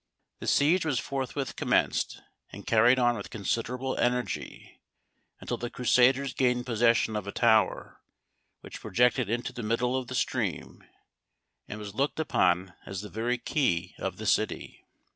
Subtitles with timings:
[0.39, 4.81] The siege was forthwith commenced, and carried on with considerable energy,
[5.39, 8.01] until the Crusaders gained possession of a tower,
[8.61, 10.83] which projected into the middle of the stream,
[11.67, 14.87] and was looked upon as the very key of the city.